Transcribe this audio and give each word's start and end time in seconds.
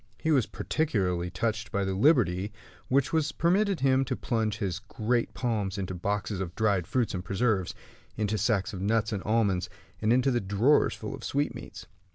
He 0.19 0.31
was 0.31 0.47
particularly 0.47 1.29
touched 1.29 1.71
by 1.71 1.85
the 1.85 1.93
liberty 1.93 2.51
which 2.87 3.13
was 3.13 3.31
permitted 3.31 3.81
him 3.81 4.03
to 4.05 4.15
plunge 4.15 4.57
his 4.57 4.79
great 4.79 5.35
palms 5.35 5.77
into 5.77 5.93
the 5.93 5.99
boxes 5.99 6.39
of 6.41 6.55
dried 6.55 6.87
fruits 6.87 7.13
and 7.13 7.23
preserves, 7.23 7.75
into 8.17 8.33
the 8.33 8.39
sacks 8.39 8.73
of 8.73 8.81
nuts 8.81 9.11
and 9.13 9.21
almonds, 9.21 9.69
and 10.01 10.11
into 10.11 10.31
the 10.31 10.41
drawers 10.41 10.95
full 10.95 11.13
of 11.13 11.23
sweetmeats. 11.23 11.85